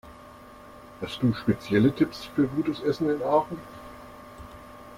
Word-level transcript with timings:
Hast 0.99 1.21
du 1.21 1.31
spezielle 1.35 1.93
Tipps 1.93 2.25
für 2.25 2.47
gutes 2.47 2.79
Essen 2.79 3.07
in 3.11 3.21
Aachen? 3.21 3.59